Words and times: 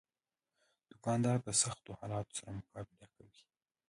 دوکاندار 0.91 1.37
د 1.45 1.49
سختو 1.61 1.91
حالاتو 1.99 2.35
سره 2.39 2.49
مقابله 2.59 3.07
کوي. 3.15 3.41